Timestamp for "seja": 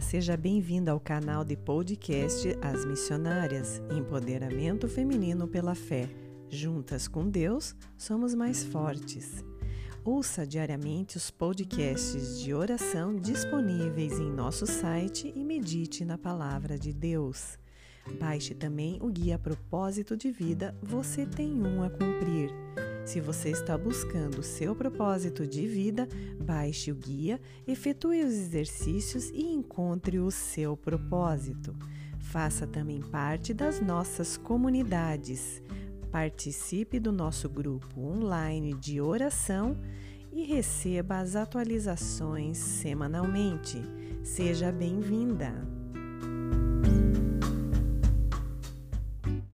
0.00-0.36, 44.24-44.72